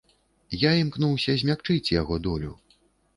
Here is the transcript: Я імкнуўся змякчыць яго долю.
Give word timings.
Я 0.61 0.69
імкнуўся 0.83 1.35
змякчыць 1.41 1.93
яго 2.01 2.17
долю. 2.29 2.51